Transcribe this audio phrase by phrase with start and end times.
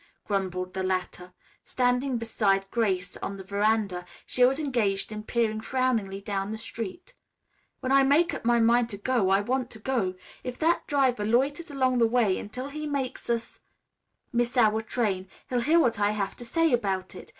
[0.25, 1.31] grumbled the latter.
[1.63, 7.13] Standing beside Grace on the veranda, she was engaged in peering frowningly down the street.
[7.81, 10.15] "When I make up my mind to go, I want to go.
[10.43, 13.59] If that driver loiters along the way until he makes us
[14.33, 17.29] miss our train, he'll hear what I have to say about it.